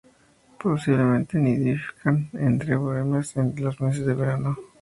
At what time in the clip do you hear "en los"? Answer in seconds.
3.37-3.79